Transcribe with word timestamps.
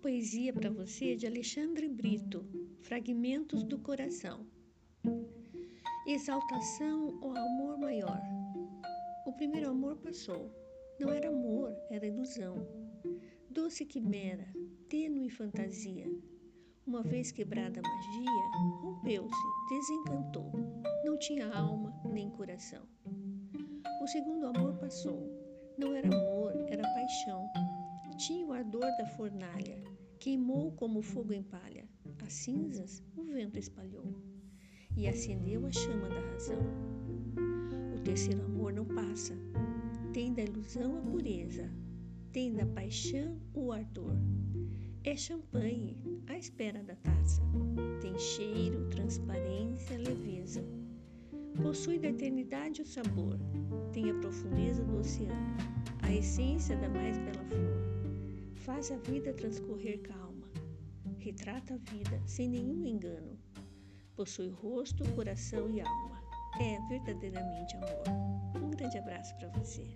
poesia 0.00 0.52
para 0.52 0.70
você 0.70 1.14
de 1.14 1.26
Alexandre 1.26 1.88
Brito, 1.88 2.44
Fragmentos 2.80 3.62
do 3.62 3.78
Coração. 3.78 4.46
Exaltação 6.06 7.18
ao 7.22 7.36
amor 7.36 7.78
maior. 7.78 8.20
O 9.26 9.32
primeiro 9.32 9.70
amor 9.70 9.96
passou. 9.96 10.50
Não 10.98 11.10
era 11.10 11.28
amor, 11.28 11.74
era 11.90 12.06
ilusão. 12.06 12.66
Doce 13.50 13.84
quimera, 13.84 14.46
tênue 14.88 15.30
fantasia. 15.30 16.06
Uma 16.86 17.02
vez 17.02 17.30
quebrada 17.30 17.80
a 17.80 17.82
magia, 17.82 18.50
rompeu-se, 18.82 19.68
desencantou. 19.68 20.52
Não 21.04 21.18
tinha 21.18 21.52
alma 21.52 21.94
nem 22.12 22.30
coração. 22.30 22.82
O 24.02 24.06
segundo 24.06 24.46
amor 24.46 24.76
passou. 24.78 25.28
Não 25.78 25.94
era 25.94 26.08
amor, 26.08 26.29
ardor 28.80 28.96
da 28.96 29.06
fornalha, 29.06 29.82
queimou 30.18 30.72
como 30.72 31.02
fogo 31.02 31.34
em 31.34 31.42
palha. 31.42 31.86
As 32.24 32.32
cinzas 32.32 33.02
o 33.14 33.24
vento 33.24 33.58
espalhou 33.58 34.14
e 34.96 35.06
acendeu 35.06 35.66
a 35.66 35.72
chama 35.72 36.08
da 36.08 36.20
razão. 36.32 36.58
O 37.94 38.00
terceiro 38.00 38.42
amor 38.42 38.72
não 38.72 38.86
passa, 38.86 39.34
tem 40.14 40.32
da 40.32 40.42
ilusão 40.42 40.96
a 40.96 41.00
pureza, 41.02 41.70
tem 42.32 42.54
da 42.54 42.64
paixão 42.64 43.38
o 43.52 43.70
ardor. 43.70 44.14
É 45.04 45.14
champanhe 45.14 45.98
à 46.26 46.38
espera 46.38 46.82
da 46.82 46.96
taça, 46.96 47.42
tem 48.00 48.18
cheiro, 48.18 48.88
transparência, 48.88 49.98
leveza. 49.98 50.64
Possui 51.62 51.98
da 51.98 52.08
eternidade 52.08 52.80
o 52.80 52.86
sabor, 52.86 53.38
tem 53.92 54.10
a 54.10 54.14
profundeza 54.14 54.82
do 54.84 54.98
oceano, 54.98 55.56
a 56.00 56.14
essência 56.14 56.76
da 56.78 56.88
mais 56.88 57.18
bela 57.18 57.44
flor 57.44 57.99
Faz 58.64 58.90
a 58.90 58.96
vida 58.96 59.32
transcorrer 59.32 60.02
calma. 60.02 60.46
Retrata 61.18 61.74
a 61.74 61.92
vida 61.92 62.20
sem 62.26 62.46
nenhum 62.46 62.84
engano. 62.86 63.38
Possui 64.14 64.50
rosto, 64.50 65.02
coração 65.14 65.70
e 65.70 65.80
alma. 65.80 66.22
É 66.60 66.78
verdadeiramente 66.88 67.74
amor. 67.76 68.62
Um 68.62 68.70
grande 68.70 68.98
abraço 68.98 69.34
para 69.36 69.48
você. 69.48 69.86